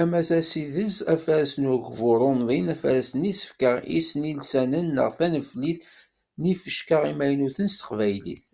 Ama 0.00 0.20
d 0.26 0.30
asideg, 0.40 0.94
afares 1.14 1.52
n 1.62 1.70
ugbur 1.74 2.20
umḍin, 2.30 2.72
afares 2.74 3.10
n 3.18 3.22
yisefka 3.28 3.72
isnilsanen 3.98 4.86
neɣ 4.96 5.08
taneflit 5.18 5.80
n 6.40 6.42
yifecka 6.48 6.98
imaynuten 7.12 7.68
s 7.70 7.74
teqbaylit. 7.78 8.46